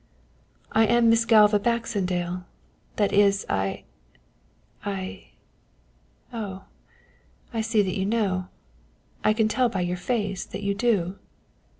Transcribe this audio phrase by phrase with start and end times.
[0.71, 2.43] "I am Miss Galva Baxendale,
[2.95, 3.83] that is, I
[4.83, 5.27] I
[6.33, 6.63] Oh,
[7.53, 8.47] I see that you know.
[9.23, 11.19] I can tell by your face that you do."